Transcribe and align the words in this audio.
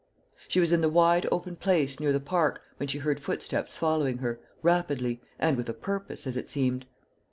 She 0.47 0.59
was 0.59 0.71
in 0.73 0.81
the 0.81 0.89
wide 0.89 1.27
open 1.31 1.55
place 1.55 1.99
near 1.99 2.11
the 2.11 2.19
park, 2.19 2.63
when 2.77 2.87
she 2.89 2.97
heard 2.97 3.19
footsteps 3.19 3.77
following 3.77 4.17
her, 4.17 4.39
rapidly, 4.63 5.21
and 5.37 5.55
with 5.55 5.69
a 5.69 5.73
purpose, 5.75 6.25
as 6.25 6.35
it 6.35 6.49
seemed. 6.49 6.87